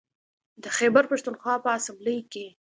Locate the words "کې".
2.31-2.45